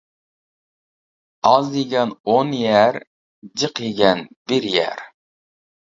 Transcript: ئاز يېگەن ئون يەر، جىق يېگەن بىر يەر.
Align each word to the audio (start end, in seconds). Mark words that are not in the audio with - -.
ئاز 1.49 1.67
يېگەن 1.75 2.15
ئون 2.31 2.55
يەر، 2.61 2.97
جىق 3.63 3.83
يېگەن 3.87 4.27
بىر 4.53 4.71
يەر. 4.79 5.09